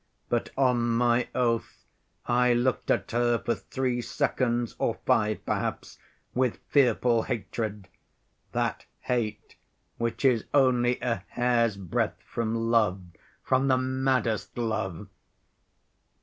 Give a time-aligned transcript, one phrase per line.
[0.29, 1.85] But, on my oath,
[2.25, 5.99] I looked at her for three seconds, or five perhaps,
[6.33, 9.57] with fearful hatred—that hate
[9.99, 12.99] which is only a hair's‐breadth from love,
[13.43, 15.05] from the maddest love!